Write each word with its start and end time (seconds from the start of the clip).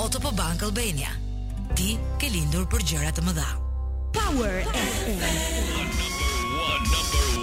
o 0.00 0.08
të 0.10 0.20
po 0.24 0.30
bank 0.34 0.62
Albania. 0.66 1.12
Ti 1.76 1.94
ke 2.20 2.30
lindur 2.30 2.66
për 2.70 2.82
gjëra 2.90 3.12
të 3.14 3.22
mëdha. 3.28 3.46
Power 4.14 4.60
FM. 4.74 5.88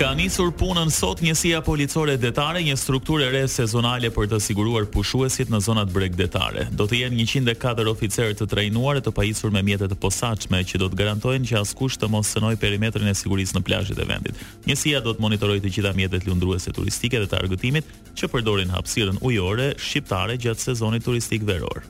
Ka 0.00 0.14
nisur 0.16 0.48
punën 0.56 0.88
sot 0.88 1.18
njësia 1.20 1.58
policore 1.60 2.14
detare, 2.16 2.62
një 2.64 2.72
strukturë 2.80 3.26
e 3.26 3.32
re 3.34 3.40
sezonale 3.52 4.08
për 4.14 4.30
të 4.30 4.38
siguruar 4.40 4.86
pushuesit 4.88 5.50
në 5.52 5.58
zonat 5.60 5.90
bregdetare. 5.92 6.64
Do 6.72 6.86
të 6.88 7.02
jenë 7.02 7.18
104 7.28 7.84
oficerë 7.92 8.38
të 8.38 8.46
trajnuar 8.48 8.96
e 8.96 9.04
të 9.04 9.12
pajisur 9.12 9.52
me 9.52 9.60
mjetet 9.66 9.92
të 9.92 9.98
posaçme 10.00 10.62
që 10.64 10.80
do 10.80 10.88
të 10.88 10.98
garantojnë 11.02 11.50
që 11.52 11.60
askush 11.60 12.00
të 12.00 12.08
mos 12.14 12.32
synojë 12.32 12.56
perimetrin 12.62 13.12
e 13.12 13.14
sigurisë 13.20 13.58
në 13.58 13.64
plazhet 13.68 14.00
e 14.00 14.08
vendit. 14.08 14.40
Njësia 14.64 15.04
do 15.04 15.12
të 15.18 15.26
monitorojë 15.26 15.66
të 15.66 15.74
gjitha 15.76 15.92
mjetet 16.00 16.24
lundruese 16.30 16.72
turistike 16.72 17.20
dhe 17.20 17.28
të 17.28 17.36
argëtimit 17.44 17.92
që 18.16 18.32
përdorin 18.32 18.72
hapësirën 18.72 19.20
ujore 19.20 19.74
shqiptare 19.84 20.40
gjatë 20.40 20.70
sezonit 20.70 21.04
turistik 21.04 21.44
veror. 21.44 21.84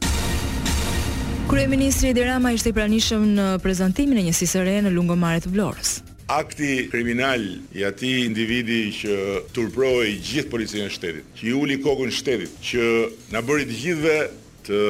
Kryeministri 1.46 2.10
Edi 2.10 2.26
Rama 2.26 2.50
ishte 2.58 2.74
i 2.74 2.74
pranishëm 2.74 3.30
në 3.38 3.50
prezantimin 3.62 4.18
e 4.24 4.30
njësisë 4.32 4.56
së 4.58 4.66
re 4.66 4.80
në 4.88 4.96
lungomaret 4.98 5.46
Vlorës 5.46 6.00
akti 6.38 6.88
kriminal 6.90 7.40
i 7.74 7.84
ati 7.84 8.10
individi 8.26 8.92
që 8.94 9.14
turproj 9.54 10.12
gjithë 10.22 10.50
policinë 10.52 10.84
në 10.86 10.92
shtetit, 10.94 11.32
që 11.36 11.46
i 11.50 11.54
uli 11.58 11.78
kokën 11.82 12.06
në 12.10 12.14
shtetit, 12.14 12.60
që 12.68 12.84
në 13.34 13.42
bërit 13.48 13.72
gjithëve 13.74 14.16
të 14.68 14.82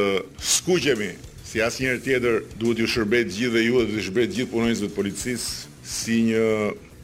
skuqemi 0.52 1.08
si 1.48 1.62
asë 1.64 1.86
njërë 1.86 2.02
tjetër 2.04 2.36
duhet 2.60 2.82
ju 2.82 2.90
shërbet 2.92 3.32
gjithë 3.32 3.54
dhe 3.56 3.62
ju 3.64 3.80
dhe 3.86 3.94
të 3.94 4.04
shërbet 4.06 4.36
gjithë 4.36 4.52
punojnësve 4.52 4.90
të 4.90 4.98
policisë 4.98 5.80
si 5.96 6.18
një 6.28 6.54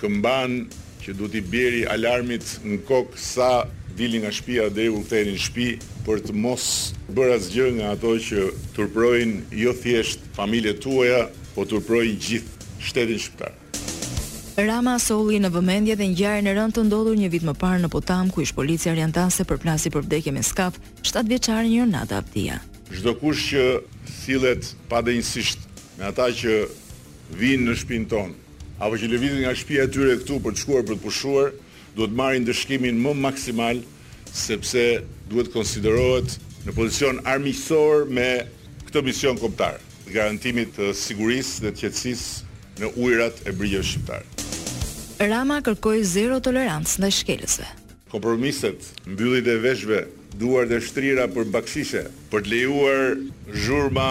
këmban 0.03 0.59
që 1.01 1.17
duhet 1.17 1.39
i 1.41 1.45
bjeri 1.57 1.83
alarmit 1.97 2.53
në 2.67 2.77
kokë 2.91 3.25
sa 3.33 3.51
dili 3.97 4.21
nga 4.21 4.35
shpia 4.37 4.69
dhe 4.69 4.91
u 4.93 5.01
këtëri 5.07 5.33
në 5.33 5.45
shpi 5.47 5.69
për 6.07 6.27
të 6.29 6.37
mos 6.37 6.69
bërë 7.17 7.39
asgjë 7.41 7.73
nga 7.81 7.95
ato 7.97 8.13
që 8.29 8.51
tërprojnë 8.77 9.61
jo 9.65 9.73
thjesht 9.81 10.29
familje 10.37 10.77
tuaja, 10.85 11.25
po 11.55 11.65
tërprojnë 11.65 12.19
gjithë 12.21 12.75
shtetin 12.87 13.19
shqiptarë. 13.23 13.63
Rama 14.57 14.95
solli 14.99 15.37
në 15.43 15.51
vëmendje 15.53 15.95
dhe 16.01 16.07
ngjarën 16.15 16.47
e 16.49 16.53
rënd 16.57 16.73
të 16.73 16.87
ndodhur 16.89 17.17
një 17.21 17.29
vit 17.29 17.43
më 17.45 17.53
parë 17.61 17.81
në 17.83 17.89
Potam 17.93 18.31
ku 18.33 18.41
ish 18.41 18.55
policia 18.57 18.89
orientase 18.95 19.45
për 19.45 19.59
plasi 19.61 19.91
për 19.93 20.07
vdekje 20.07 20.33
me 20.33 20.41
skaf 20.45 20.79
7 21.05 21.27
vjeçare 21.29 21.67
një 21.69 21.83
Renata 21.85 22.23
Abdia. 22.23 22.57
Çdo 22.89 23.13
kush 23.21 23.51
që 23.53 23.65
sillet 24.09 24.65
pa 24.89 25.03
dënjësisht 25.05 25.61
me 25.99 26.07
ata 26.09 26.31
që 26.41 26.55
vinë 27.37 27.67
në 27.69 27.75
shtëpinë 27.83 28.09
tonë 28.09 28.65
apo 28.81 28.97
që 28.97 29.11
lëvizin 29.13 29.45
nga 29.45 29.53
shtëpia 29.61 29.85
e 29.85 29.93
tyre 29.93 30.17
këtu 30.23 30.41
për 30.49 30.57
të 30.57 30.63
shkuar 30.63 30.87
për 30.89 30.99
të 31.01 31.05
pushuar, 31.05 31.53
duhet 31.99 32.17
marrin 32.23 32.43
ndëshkimin 32.47 32.97
më 33.05 33.13
maksimal 33.27 33.85
sepse 34.37 34.87
duhet 35.33 35.53
konsiderohet 35.53 36.39
në 36.65 36.73
pozicion 36.79 37.21
armiqësor 37.35 38.09
me 38.09 38.29
këtë 38.89 39.05
mision 39.11 39.37
kombëtar, 39.37 39.77
garantimit 40.17 40.73
të 40.81 40.95
sigurisë 41.05 41.67
dhe 41.67 41.75
të 41.75 41.83
qetësisë 41.83 42.55
në 42.81 42.95
ujrat 43.05 43.45
e 43.49 43.53
brigjeve 43.57 43.89
shqiptare. 43.93 44.36
Rama 45.17 45.63
kërkoi 45.65 46.03
zero 46.05 46.37
tolerancë 46.45 47.01
në 47.01 47.09
shkelësve. 47.17 47.65
Kompromiset, 48.13 48.85
mbyllit 49.09 49.47
e 49.49 49.55
veshve, 49.65 50.03
duar 50.37 50.67
dhe 50.69 50.77
shtrira 50.85 51.25
për 51.33 51.49
bakshishe, 51.55 52.03
për 52.29 52.45
të 52.45 52.53
lejuar 52.53 53.15
zhurma 53.57 54.09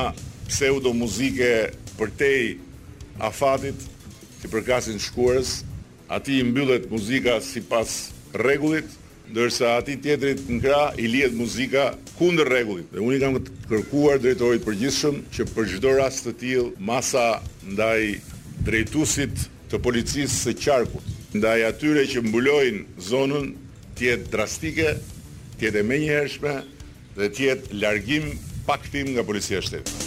pseudo 0.49 0.95
muzike 0.97 1.51
për 1.99 2.09
tej 2.17 2.43
afatit, 3.21 3.77
që 4.41 4.49
përkasin 4.55 4.97
shkuarës, 5.05 5.53
ati 6.17 6.39
i 6.41 6.47
mbyllet 6.49 6.89
muzika 6.89 7.37
si 7.41 7.61
pas 7.61 7.93
regullit, 8.33 8.89
dërsa 9.37 9.75
ati 9.77 9.99
tjetrit 10.01 10.41
në 10.49 10.57
kra 10.65 10.81
i 10.97 11.05
liet 11.05 11.37
muzika 11.37 11.91
kundër 12.17 12.49
regullit. 12.57 12.89
Dhe 12.89 13.05
unë 13.05 13.19
i 13.19 13.21
kam 13.21 13.37
të 13.37 13.63
kërkuar 13.69 14.17
drejtorit 14.25 14.65
për 14.65 14.81
gjithshëm 14.81 15.21
që 15.37 15.47
për 15.53 15.69
gjithdo 15.69 15.93
rast 16.01 16.25
të 16.25 16.35
tjil 16.41 16.71
masa 16.89 17.29
ndaj 17.69 17.99
drejtusit 18.67 19.51
të 19.71 19.79
policisë 19.85 20.33
së 20.35 20.53
qarkut, 20.61 21.05
ndaj 21.39 21.57
atyre 21.71 22.03
që 22.11 22.23
mbulojnë 22.27 23.01
zonën 23.09 23.51
të 23.97 24.09
jetë 24.11 24.33
drastike, 24.35 24.95
të 25.57 25.67
jetë 25.69 25.81
e 25.83 25.87
menjëhershme 25.93 26.55
dhe 27.19 27.29
të 27.31 27.47
jetë 27.49 27.81
largim 27.83 28.31
pa 28.67 28.79
kthim 28.81 29.13
nga 29.15 29.25
policia 29.29 29.61
e 29.61 29.65
shtetit. 29.69 30.04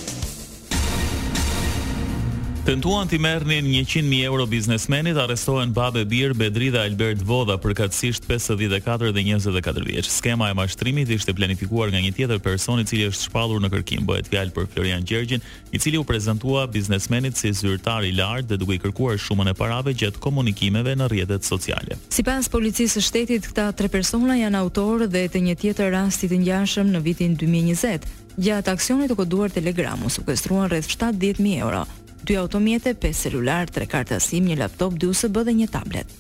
Tentuan 2.69 3.09
të 3.09 3.17
merrnin 3.25 3.65
100 3.73 4.03
mijë 4.05 4.27
euro 4.29 4.45
biznesmenit, 4.45 5.17
arrestohen 5.17 5.71
Babe 5.73 6.03
Bir, 6.05 6.35
Bedri 6.37 6.67
dhe 6.69 6.83
Albert 6.85 7.23
Vodha 7.25 7.55
për 7.57 7.73
katsisht 7.79 8.27
54 8.29 9.09
dhe 9.17 9.23
24 9.25 9.85
vjeç. 9.89 10.11
Skema 10.13 10.51
e 10.53 10.57
mashtrimit 10.59 11.09
ishte 11.17 11.33
planifikuar 11.33 11.89
nga 11.95 12.03
një 12.05 12.11
tjetër 12.19 12.43
person 12.45 12.83
i 12.83 12.85
cili 12.85 13.07
është 13.09 13.25
shpallur 13.31 13.63
në 13.65 13.71
kërkim. 13.73 14.03
Bëhet 14.11 14.29
fjalë 14.29 14.53
për 14.53 14.67
Florian 14.75 15.07
Gjergjin, 15.09 15.41
i 15.73 15.81
cili 15.81 15.97
u 15.97 16.05
prezantua 16.05 16.67
biznesmenit 16.69 17.41
si 17.41 17.55
zyrtar 17.57 18.05
i 18.05 18.13
lartë 18.21 18.51
dhe 18.53 18.59
duke 18.61 18.77
i 18.77 18.83
kërkuar 18.85 19.17
shumën 19.25 19.49
e 19.49 19.55
parave 19.57 19.95
gjatë 19.97 20.21
komunikimeve 20.27 20.93
në 21.01 21.07
rrjetet 21.09 21.49
sociale. 21.49 21.97
Sipas 22.13 22.51
policisë 22.53 22.99
së 22.99 23.05
shtetit, 23.09 23.49
këta 23.49 23.71
tre 23.81 23.89
persona 23.89 24.37
janë 24.43 24.61
autorë 24.67 25.09
dhe 25.17 25.23
të 25.33 25.41
një 25.49 25.55
tjetër 25.65 25.89
rastit 26.03 26.35
të 26.37 26.43
ngjashëm 26.45 26.93
në 26.93 27.01
vitin 27.09 27.39
2020. 27.45 28.05
Gjatë 28.37 28.77
aksionit 28.77 29.09
të 29.11 29.17
koduar 29.25 29.57
Telegramu, 29.57 30.13
sukestruan 30.13 30.69
rreth 30.69 30.93
70.000 30.93 31.63
euro 31.65 31.87
dy 32.29 32.37
automjete, 32.37 32.95
5 33.03 33.15
celular, 33.17 33.69
3 33.73 33.87
karta 33.89 34.19
SIM, 34.21 34.45
një 34.53 34.57
laptop, 34.61 34.93
2 35.01 35.09
USB 35.09 35.41
dhe 35.49 35.55
një 35.65 35.69
tablet. 35.73 36.11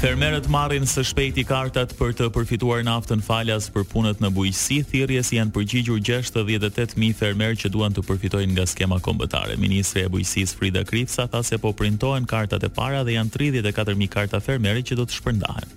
Fermerët 0.00 0.46
marrin 0.48 0.86
së 0.88 1.02
shpejti 1.10 1.42
kartat 1.44 1.90
për 1.98 2.14
të 2.16 2.28
përfituar 2.32 2.80
naftën 2.86 3.20
falas 3.20 3.66
për 3.74 3.84
punët 3.90 4.22
në 4.24 4.30
bujqësi, 4.38 4.78
thirrjes 4.90 5.34
janë 5.36 5.52
përgjigjur 5.58 6.00
68000 6.08 7.12
fermerë 7.18 7.58
që 7.64 7.72
duan 7.74 7.92
të 7.92 8.06
përfitojnë 8.08 8.54
nga 8.56 8.64
skema 8.72 8.96
kombëtare. 9.06 9.58
Ministri 9.60 10.06
e 10.06 10.12
Bujqësisë 10.14 10.56
Frida 10.62 10.86
Kripsa 10.88 11.26
tha 11.28 11.42
se 11.44 11.58
po 11.60 11.74
printohen 11.76 12.24
kartat 12.32 12.64
e 12.64 12.72
para 12.80 13.02
dhe 13.04 13.18
janë 13.18 13.34
34000 13.60 14.08
karta 14.16 14.40
fermerë 14.40 14.86
që 14.88 15.02
do 15.02 15.10
të 15.10 15.20
shpërndahen. 15.20 15.74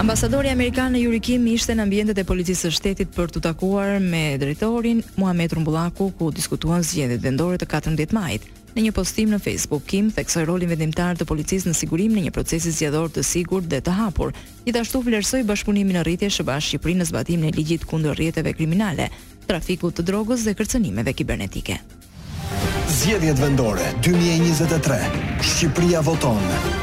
Ambasadori 0.00 0.48
amerikan 0.48 0.94
në 0.94 1.02
Jurikim 1.02 1.44
ishte 1.52 1.74
në 1.76 1.84
ambientet 1.84 2.16
e 2.18 2.24
policisë 2.24 2.64
së 2.64 2.76
shtetit 2.78 3.10
për 3.12 3.28
të 3.34 3.42
takuar 3.44 3.98
me 4.00 4.38
drejtorin 4.40 5.02
Muhamet 5.20 5.52
Rumbullaku 5.54 6.06
ku 6.16 6.30
diskutuan 6.32 6.82
zgjedhjet 6.82 7.20
vendore 7.20 7.58
të 7.60 7.66
14 7.74 8.14
majit. 8.16 8.46
Në 8.74 8.86
një 8.86 8.92
postim 8.96 9.34
në 9.34 9.40
Facebook, 9.44 9.84
Kim 9.84 10.08
theksoi 10.10 10.46
rolin 10.48 10.72
vendimtar 10.72 11.18
të 11.20 11.26
policisë 11.28 11.68
në 11.68 11.76
sigurim 11.76 12.14
në 12.16 12.24
një 12.24 12.32
proces 12.32 12.64
zgjedhor 12.72 13.12
të 13.12 13.22
sigurt 13.34 13.68
dhe 13.68 13.82
të 13.84 13.96
hapur. 13.98 14.32
Gjithashtu 14.64 15.02
vlersoi 15.10 15.44
bashkëpunimin 15.50 15.98
në 16.00 16.04
rritje 16.08 16.30
SBA-s 16.38 16.70
Shqipërinë 16.72 17.02
në 17.04 17.08
zbatimin 17.12 17.50
e 17.52 17.56
ligjit 17.60 17.84
kundër 17.92 18.16
rrjeteve 18.16 18.54
kriminale, 18.56 19.10
trafikut 19.44 19.98
të 20.00 20.06
drogës 20.08 20.46
dhe 20.48 20.54
kërcënimeve 20.56 21.12
kibernetike. 21.20 21.76
Zgjedhjet 22.96 23.44
vendore 23.44 23.92
2023. 24.08 25.36
Shqipëria 25.52 26.00
voton. 26.02 26.80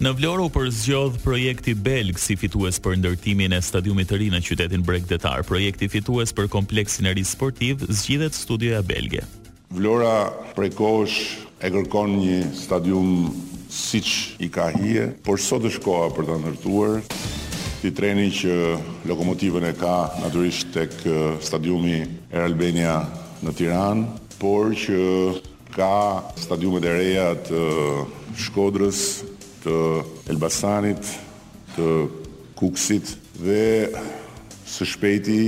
Në 0.00 0.14
Vlorë 0.16 0.44
u 0.48 0.48
përzgjodh 0.54 1.16
projekti 1.20 1.74
belg 1.76 2.16
si 2.16 2.32
fitues 2.40 2.78
për 2.80 2.94
ndërtimin 3.02 3.52
e 3.52 3.58
stadiumit 3.60 4.08
të 4.08 4.16
ri 4.22 4.28
në 4.32 4.38
qytetin 4.46 4.80
bregdetar. 4.86 5.42
Projekti 5.44 5.90
fitues 5.92 6.32
për 6.32 6.46
kompleksin 6.54 7.04
e 7.10 7.12
ri 7.18 7.24
sportiv 7.28 7.82
zgjidhet 7.84 8.32
studioja 8.32 8.80
belge. 8.80 9.20
Vlora 9.76 10.14
prej 10.56 10.70
kohësh 10.78 11.16
e 11.60 11.68
kërkon 11.74 12.14
një 12.16 12.38
stadium 12.56 13.10
siç 13.68 14.14
i 14.40 14.48
ka 14.48 14.70
hije, 14.72 15.10
por 15.20 15.36
sot 15.36 15.68
është 15.68 15.84
koha 15.84 16.06
për 16.16 16.30
ta 16.30 16.38
ndërtuar. 16.46 17.04
Ti 17.82 17.92
treni 18.00 18.30
që 18.40 18.56
lokomotivën 19.10 19.68
e 19.68 19.76
ka 19.84 19.92
natyrisht 20.24 20.72
tek 20.78 20.96
stadiumi 21.44 21.98
e 22.32 22.40
Albania 22.40 23.02
në 23.44 23.52
Tiranë, 23.52 24.20
por 24.40 24.72
që 24.72 25.74
ka 25.76 25.94
stadiumet 26.40 26.88
e 26.88 26.98
reja 27.02 27.28
të 27.50 27.66
Shkodrës, 28.46 29.29
të 29.64 29.74
Elbasanit, 30.32 31.08
të 31.76 31.88
Kuksit 32.58 33.14
dhe 33.40 33.90
së 34.68 34.86
shpejti 34.94 35.38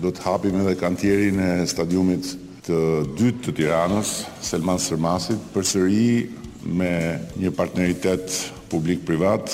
do 0.00 0.12
të 0.14 0.24
hapim 0.26 0.60
edhe 0.62 0.76
kantierin 0.80 1.40
e 1.44 1.52
stadiumit 1.68 2.34
të 2.66 2.78
dytë 3.18 3.46
të 3.48 3.54
Tiranës, 3.60 4.12
Selman 4.44 4.80
Sërmasit, 4.80 5.40
përsëri 5.54 6.64
me 6.80 6.92
një 7.40 7.52
partneritet 7.56 8.32
publik-privat. 8.72 9.48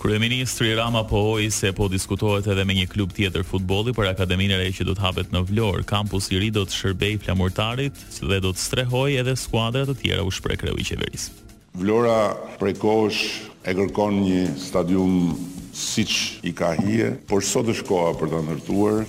Kryeministri 0.00 0.70
Rama 0.78 1.02
pohoi 1.04 1.50
se 1.52 1.74
po 1.76 1.84
diskutohet 1.92 2.46
edhe 2.48 2.64
me 2.64 2.72
një 2.78 2.86
klub 2.88 3.12
tjetër 3.16 3.44
futbolli 3.44 3.92
për 3.92 4.08
akademinë 4.14 4.56
e 4.64 4.70
që 4.78 4.86
do 4.88 4.94
të 4.96 5.04
hapet 5.04 5.34
në 5.36 5.42
Vlorë. 5.50 5.84
Kampusi 5.90 6.38
i 6.38 6.40
ri 6.40 6.48
do 6.56 6.64
të 6.64 6.78
shërbejë 6.80 7.20
flamurtarit 7.26 8.00
dhe 8.24 8.40
do 8.40 8.54
të 8.56 8.64
strehojë 8.64 9.20
edhe 9.20 9.36
skuadra 9.36 9.84
të 9.90 9.98
tjera 10.00 10.24
u 10.24 10.32
shpreh 10.32 10.56
kreu 10.62 10.78
i 10.80 10.88
qeverisë. 10.88 11.36
Vlora 11.70 12.34
prej 12.58 12.72
kohësh 12.82 13.22
e 13.62 13.70
kërkon 13.78 14.16
një 14.26 14.38
stadium 14.58 15.34
siç 15.70 16.40
i 16.42 16.50
ka 16.50 16.72
hije, 16.74 17.12
por 17.30 17.44
sot 17.46 17.70
është 17.70 17.86
koha 17.86 18.08
për 18.18 18.32
ta 18.32 18.40
ndërtuar. 18.42 19.04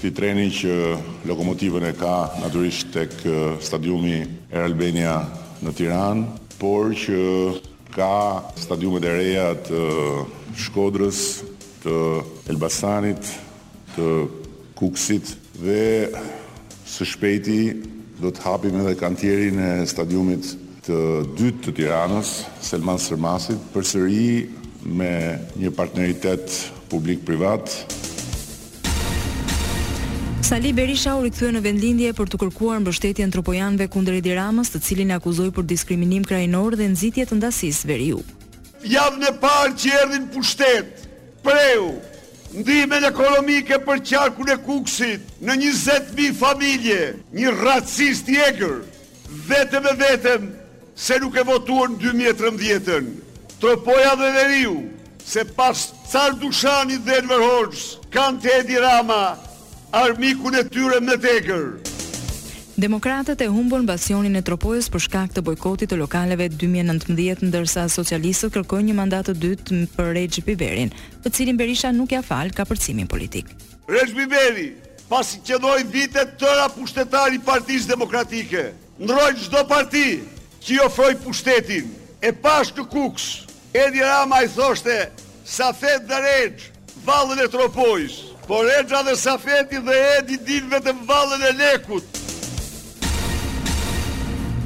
Ti 0.00 0.10
treni 0.12 0.48
që 0.52 0.74
lokomotivën 1.30 1.86
e 1.88 1.92
ka 1.96 2.16
natyrisht 2.42 2.90
tek 2.92 3.14
stadiumi 3.64 4.16
Air 4.50 4.66
Albania 4.66 5.14
në 5.62 5.72
Tiranë, 5.78 6.26
por 6.60 6.90
që 6.92 7.16
ka 7.94 8.42
stadiumet 8.66 9.06
e 9.08 9.14
reja 9.16 9.46
të 9.66 9.80
Shkodrës, 10.66 11.22
të 11.84 11.94
Elbasanit, 12.52 13.30
të 13.94 14.10
Kukësit 14.76 15.32
dhe 15.62 16.10
së 16.86 17.08
shpejti 17.14 17.60
do 18.20 18.34
të 18.36 18.42
hapim 18.44 18.80
edhe 18.82 18.98
kantjerin 19.00 19.60
e 19.70 19.74
stadiumit 19.88 20.54
të 20.86 20.96
dytë 21.34 21.64
të 21.64 21.72
Tiranës, 21.80 22.28
Selman 22.62 22.98
Sërmasit, 23.02 23.60
për 23.74 23.86
sëri 23.90 24.26
me 24.86 25.10
një 25.58 25.72
partneritet 25.74 26.60
publik-privat. 26.90 27.72
Sali 30.46 30.70
Berisha 30.70 31.16
u 31.18 31.24
rikthye 31.26 31.48
në 31.56 31.60
vendlindje 31.64 32.12
për 32.14 32.28
të 32.30 32.38
kërkuar 32.38 32.80
mbështetjen 32.84 33.32
e 33.82 33.88
kundër 33.90 34.18
Edi 34.20 34.36
Ramës, 34.38 34.70
të 34.70 34.78
cilin 34.84 35.10
e 35.10 35.14
akuzoi 35.18 35.50
për 35.50 35.64
diskriminim 35.66 36.22
krajnor 36.22 36.76
dhe 36.78 36.86
nxitje 36.88 37.24
të 37.26 37.34
ndasisë 37.40 37.88
veriu. 37.88 38.20
Javën 38.86 39.24
e 39.26 39.32
parë 39.42 39.74
që 39.74 39.88
erdhin 40.04 40.22
në 40.22 40.32
pushtet, 40.36 41.08
preu 41.42 41.98
ndihmën 42.56 43.08
ekonomike 43.10 43.80
për 43.82 43.98
qarkun 44.06 44.48
e 44.48 44.56
kuksit, 44.62 45.22
në 45.42 45.58
20 45.66 46.14
mijë 46.14 46.36
familje, 46.38 47.00
një 47.34 47.50
racist 47.58 48.28
i 48.30 48.38
egër, 48.38 48.78
vetëm 49.50 49.82
e 49.90 49.96
vetëm 49.98 50.46
se 50.96 51.18
nuk 51.20 51.36
e 51.36 51.44
votuar 51.44 51.90
në 51.92 51.98
2013. 52.02 53.16
ën 53.60 54.20
dhe 54.20 54.28
dhe 54.36 54.44
riu, 54.52 54.72
se 55.24 55.44
pas 55.44 55.76
car 56.10 56.32
dushani 56.40 56.96
dhe 56.96 57.20
në 57.20 57.28
vërhojës, 57.30 57.82
kanë 58.12 58.40
të 58.40 58.54
edi 58.60 58.78
rama, 58.80 59.36
armikun 59.92 60.54
e 60.56 60.64
tyre 60.64 61.00
më 61.02 61.16
të 61.20 61.60
Demokratët 62.76 63.40
e 63.40 63.46
humbën 63.48 63.84
bastionin 63.88 64.36
e 64.36 64.42
Tropojës 64.44 64.88
për 64.92 65.00
shkak 65.06 65.30
të 65.32 65.40
bojkotit 65.44 65.88
të 65.90 65.96
lokaleve 65.96 66.48
2019 66.52 67.48
ndërsa 67.48 67.86
socialistët 67.88 68.52
kërkojnë 68.52 68.88
një 68.90 68.96
mandat 68.98 69.28
të 69.30 69.34
dytë 69.42 69.70
për 69.96 70.10
Rexh 70.12 70.44
Biberin, 70.44 70.92
të 71.24 71.32
cilin 71.32 71.56
Berisha 71.56 71.88
nuk 71.92 72.12
ia 72.12 72.20
ja 72.20 72.22
fal 72.28 72.52
kapërcimin 72.52 73.08
politik. 73.08 73.48
Rexh 73.88 74.12
Biberi, 74.16 74.74
pasi 75.08 75.40
që 75.40 75.56
dojnë 75.60 75.92
vitet 75.92 76.36
tëra 76.40 76.68
pushtetari 76.76 77.40
i 77.40 77.44
Partisë 77.48 77.88
Demokratike, 77.94 78.66
ndroi 79.00 79.32
çdo 79.40 79.64
parti 79.68 80.35
që 80.64 80.76
i 80.76 80.82
ofroj 80.86 81.12
pushtetin 81.24 81.90
e 82.24 82.32
pash 82.32 82.72
kë 82.76 82.86
kuks, 82.92 83.26
edi 83.76 84.02
rama 84.04 84.42
i 84.46 84.50
thoshte, 84.50 84.96
sa 85.46 85.72
fet 85.76 86.06
dhe 86.08 86.20
regj, 86.28 86.68
valën 87.06 87.44
e 87.44 87.50
tropojsh, 87.52 88.22
por 88.46 88.66
regja 88.68 89.02
dhe 89.06 89.16
sa 89.18 89.36
feti 89.42 89.80
dhe 89.82 89.96
edhi 90.16 90.38
din 90.48 90.70
vetëm 90.72 91.02
valën 91.08 91.44
e 91.50 91.52
lekut. 91.60 92.22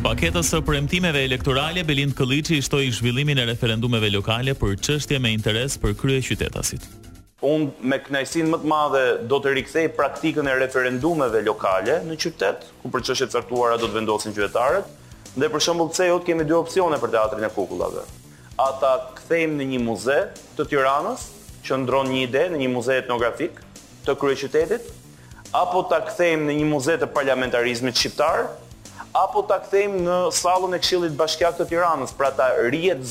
Paketës 0.01 0.49
së 0.55 0.63
premtimeve 0.65 1.21
elektorale, 1.27 1.83
Belind 1.85 2.15
Këllici 2.17 2.57
ishto 2.63 2.79
i 2.81 2.89
zhvillimin 2.89 3.43
e 3.43 3.45
referendumeve 3.51 4.09
lokale 4.15 4.55
për 4.57 4.79
qështje 4.87 5.19
me 5.21 5.35
interes 5.37 5.77
për 5.81 5.93
krye 6.01 6.23
qytetasit. 6.25 6.87
Unë 7.45 7.85
me 7.91 7.99
knajsin 8.05 8.49
më 8.53 8.63
të 8.63 8.69
madhe 8.69 9.03
do 9.29 9.37
të 9.41 9.53
rikthej 9.59 9.91
praktikën 9.97 10.49
e 10.53 10.57
referendumeve 10.61 11.43
lokale 11.47 11.99
në 12.09 12.17
qytet, 12.21 12.65
ku 12.83 12.93
për 12.93 13.05
qështje 13.11 13.29
të 13.29 13.39
sartuara 13.39 13.77
do 13.81 13.89
të 13.93 13.99
vendosin 14.01 14.37
qytetarët, 14.37 14.89
Dhe 15.39 15.47
për 15.47 15.63
shembull 15.63 15.91
CEO 15.95 16.17
të 16.19 16.27
kemi 16.33 16.45
dy 16.49 16.55
opsione 16.57 16.97
për 16.99 17.13
teatrin 17.15 17.47
e 17.47 17.51
kukullave. 17.55 18.03
Ata 18.65 18.91
kthejmë 19.21 19.61
në 19.61 19.67
një 19.73 19.79
muze 19.85 20.17
të 20.59 20.65
Tiranës, 20.73 21.29
që 21.63 21.79
ndron 21.85 22.11
një 22.11 22.23
ide 22.27 22.43
në 22.51 22.59
një 22.65 22.71
muze 22.73 22.97
etnografik 22.99 23.61
të 24.09 24.17
kryeqytetit, 24.19 24.89
apo 25.63 25.85
ta 25.93 26.01
kthejmë 26.09 26.49
në 26.51 26.57
një 26.59 26.67
muze 26.73 26.97
të 27.03 27.07
parlamentarizmit 27.15 28.01
shqiptar, 28.01 28.49
apo 29.23 29.45
ta 29.53 29.61
kthejmë 29.69 30.03
në 30.09 30.19
sallën 30.41 30.75
e 30.77 30.83
Këshillit 30.83 31.15
Bashkiak 31.23 31.61
të 31.63 31.69
Tiranës, 31.73 32.17
pra 32.19 32.33
ta 32.41 32.51
rihet 32.73 33.07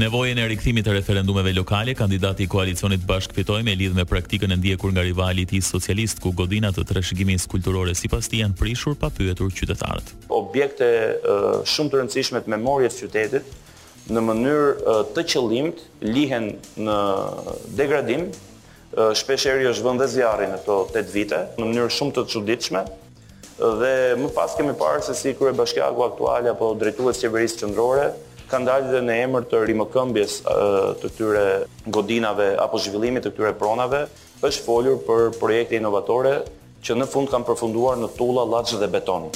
Nevojën 0.00 0.38
e 0.40 0.44
rikthimit 0.48 0.86
të 0.86 0.94
referendumeve 0.94 1.50
lokale, 1.52 1.92
kandidati 1.98 2.46
i 2.46 2.48
koalicionit 2.48 3.02
Bashk 3.04 3.34
Fitoj 3.36 3.58
me 3.66 3.74
lidhje 3.76 3.98
me 3.98 4.06
praktikën 4.08 4.52
e 4.54 4.56
ndjekur 4.56 4.92
nga 4.94 5.02
rivali 5.04 5.42
i 5.42 5.46
tij 5.50 5.60
socialist 5.66 6.22
ku 6.24 6.30
godinat 6.38 6.72
të 6.78 6.86
trashëgimisë 6.88 7.50
kulturore 7.52 7.92
sipas 7.98 8.30
tij 8.32 8.40
janë 8.40 8.56
prishur 8.56 8.94
pa 9.00 9.10
pyetur 9.18 9.50
qytetarët. 9.58 10.08
Objekte 10.32 10.88
uh, 11.10 11.48
shumë 11.68 11.92
të 11.92 11.98
rëndësishme 12.00 12.40
të 12.46 12.52
memorisë 12.54 12.96
së 13.02 13.10
qytetit 13.10 13.50
në 14.16 14.22
mënyrë 14.24 14.70
uh, 14.70 15.02
të 15.12 15.26
qëllimt 15.34 15.84
lihen 16.16 16.48
në 16.88 16.96
degradim, 17.82 18.30
uh, 18.32 19.12
shpesh 19.12 19.50
është 19.74 19.84
vënë 19.88 20.08
zjarri 20.16 20.48
në 20.54 20.58
ato 20.62 20.78
8 20.96 21.12
vite 21.12 21.42
në 21.60 21.66
mënyrë 21.68 21.92
shumë 21.98 22.16
të 22.20 22.24
çuditshme 22.32 22.84
dhe 23.60 23.94
më 24.16 24.30
pas 24.32 24.54
kemi 24.56 24.72
parë 24.80 25.04
se 25.04 25.12
si 25.20 25.34
kryebashkiaku 25.36 26.04
aktual 26.08 26.48
apo 26.54 26.70
drejtues 26.80 27.20
qeverisë 27.20 27.60
qendrore 27.66 28.06
ka 28.50 28.58
ndalë 28.58 28.90
dhe 28.92 29.00
në 29.06 29.14
emër 29.26 29.44
të 29.50 29.60
rimëkëmbjes 29.70 30.34
të 30.46 30.56
këtyre 31.04 31.44
godinave 31.94 32.48
apo 32.64 32.80
zhvillimit 32.82 33.24
të 33.26 33.32
këtyre 33.34 33.52
pronave, 33.60 34.02
është 34.44 34.64
foljur 34.66 34.98
për 35.06 35.30
projekte 35.38 35.78
inovatore 35.78 36.34
që 36.82 36.96
në 36.98 37.08
fund 37.12 37.30
kanë 37.32 37.46
përfunduar 37.50 38.00
në 38.00 38.10
tulla, 38.18 38.44
latsh 38.56 38.76
dhe 38.82 38.90
beton. 38.96 39.30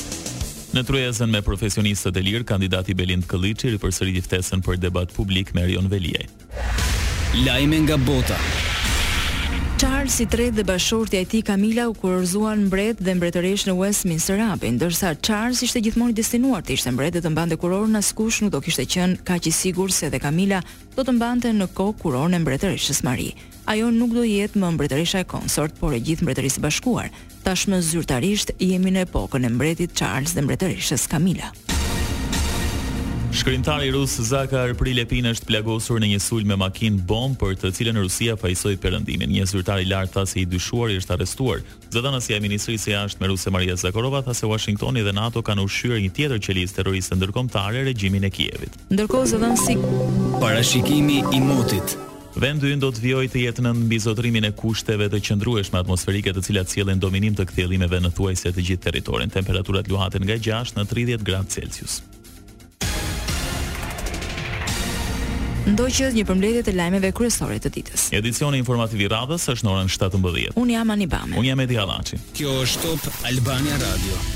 Në 0.75 0.83
trujezën 0.89 1.31
me 1.31 1.45
profesionistët 1.47 2.17
e 2.19 2.25
lirë, 2.27 2.47
kandidati 2.49 2.97
Belind 2.99 3.29
Këllici 3.31 3.71
rëpërsëri 3.77 4.17
diftesën 4.19 4.65
për 4.67 4.83
debat 4.89 5.15
publik 5.21 5.55
me 5.55 5.69
Rion 5.71 5.87
Velie. 5.93 6.27
Lajme 7.47 7.85
nga 7.87 7.97
bota 8.03 8.39
Charles 10.05 10.17
si 10.19 10.27
tre 10.27 10.51
dhe 10.51 10.63
bashortja 10.65 11.21
e 11.21 11.25
ti 11.25 11.43
Kamila 11.43 11.89
u 11.89 11.95
kurorzuan 11.95 12.67
mbret 12.67 12.99
dhe 13.01 13.15
mbretëresh 13.17 13.63
në 13.65 13.73
Westminster 13.79 14.37
Abbey, 14.45 14.75
ndërsa 14.77 15.15
Charles 15.25 15.63
ishte 15.65 15.81
gjithmoni 15.81 16.13
destinuar 16.19 16.61
të 16.61 16.75
ishte 16.77 16.93
mbret 16.93 17.17
dhe 17.17 17.23
të 17.25 17.33
mbande 17.33 17.57
kuror 17.57 17.89
askush 17.97 18.43
nuk 18.45 18.53
do 18.53 18.61
kishte 18.61 18.85
qenë 18.85 19.25
ka 19.25 19.39
që 19.41 19.49
sigur 19.63 19.89
se 19.97 20.11
dhe 20.13 20.21
Kamila 20.21 20.61
do 20.99 21.07
të 21.09 21.17
mbante 21.17 21.49
në 21.57 21.71
kok 21.73 21.97
kuror 22.05 22.29
në 22.35 22.43
mbretëreshës 22.45 23.01
mari. 23.07 23.31
Ajo 23.65 23.89
nuk 23.97 24.13
do 24.19 24.29
jetë 24.29 24.61
më 24.61 24.75
mbretëresha 24.77 25.25
e 25.25 25.29
konsort, 25.35 25.73
por 25.81 25.97
e 25.97 26.03
gjithë 26.05 26.29
mbretërisë 26.29 26.61
bashkuar. 26.69 27.09
Tashmë 27.49 27.81
zyrtarisht 27.89 28.53
jemi 28.61 28.93
në 28.93 29.09
epokën 29.09 29.49
e 29.49 29.53
mbretit 29.57 29.97
Charles 29.97 30.37
dhe 30.37 30.45
mbretëreshës 30.45 31.09
Kamila. 31.09 31.49
Shkrimtari 33.35 33.91
rus 33.91 34.15
Zakar 34.23 34.71
Prilepin 34.79 35.27
është 35.27 35.49
plagosur 35.49 35.99
në 35.99 36.07
një 36.13 36.19
sulm 36.23 36.47
me 36.53 36.57
makinë 36.61 37.03
bom 37.09 37.33
për 37.41 37.57
të 37.59 37.71
cilën 37.75 37.97
Rusia 37.99 38.37
fajsoi 38.39 38.77
perëndimin. 38.79 39.27
Një 39.35 39.49
zyrtar 39.51 39.81
i 39.83 39.89
lartë 39.91 40.15
tha 40.15 40.23
se 40.31 40.39
i 40.39 40.45
dyshuari 40.47 41.01
është 41.01 41.15
arrestuar. 41.17 41.65
Zëdhënësia 41.91 42.39
e 42.39 42.45
Ministrisë 42.45 42.85
së 42.85 42.93
Jashtme 42.95 43.27
ruse 43.33 43.51
Maria 43.51 43.75
Zakharova 43.77 44.21
tha 44.23 44.37
se 44.39 44.47
Washingtoni 44.47 45.03
dhe 45.03 45.11
NATO 45.19 45.43
kanë 45.49 45.67
ushqyer 45.67 45.99
një 46.05 46.13
tjetër 46.15 46.45
qelizë 46.47 46.79
terroriste 46.79 47.19
ndërkombëtare 47.19 47.83
regjimin 47.91 48.29
e 48.29 48.31
Kievit. 48.31 48.79
Ndërkohë 48.95 49.33
zëdhënësi 49.33 49.77
parashikimi 50.39 51.19
i 51.35 51.43
motit 51.43 51.99
Vendi 52.39 52.71
ynë 52.71 52.83
do 52.87 52.95
të 52.95 53.03
vijojë 53.09 53.31
të 53.35 53.45
jetë 53.49 53.63
në 53.67 53.75
mbizotrimin 53.83 54.47
e 54.47 54.55
kushteve 54.63 55.11
të 55.11 55.23
qëndrueshme 55.27 55.79
atmosferike 55.83 56.31
të 56.39 56.43
cilat 56.53 56.71
sjellin 56.75 57.03
dominim 57.03 57.35
të 57.35 57.51
kthjellimeve 57.51 57.99
në 58.07 58.15
thuajse 58.15 58.51
të 58.55 58.69
gjithë 58.71 58.87
territorin. 58.91 59.31
Temperaturat 59.35 59.91
luhaten 59.91 60.23
nga 60.31 60.39
6 60.51 60.79
në 60.79 60.89
30 60.95 61.31
gradë 61.31 61.51
Celsius. 61.59 62.03
Ndoqjes 65.65 66.13
një 66.13 66.25
përmbledhje 66.29 66.63
të 66.67 66.75
lajmeve 66.77 67.09
kryesore 67.17 67.57
të 67.65 67.71
ditës. 67.79 68.09
Edicioni 68.19 68.61
informativ 68.61 69.01
i 69.01 69.09
radhës 69.13 69.49
është 69.55 69.65
në 69.67 69.73
orën 69.77 69.93
17:00. 69.97 70.53
Un 70.61 70.71
jam 70.75 70.91
Anibame. 70.93 71.39
Un 71.41 71.49
jam 71.49 71.61
Edi 71.65 71.81
Hallaçi. 71.81 72.21
Kjo 72.37 72.53
është 72.67 72.81
Top 73.07 73.29
Albania 73.33 73.81
Radio. 73.89 74.34